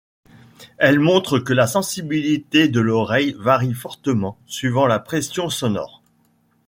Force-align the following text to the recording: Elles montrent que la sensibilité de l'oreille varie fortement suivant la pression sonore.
Elles 0.79 0.99
montrent 0.99 1.37
que 1.37 1.53
la 1.53 1.67
sensibilité 1.67 2.67
de 2.67 2.79
l'oreille 2.79 3.35
varie 3.37 3.75
fortement 3.75 4.39
suivant 4.47 4.87
la 4.87 4.97
pression 4.97 5.47
sonore. 5.51 6.01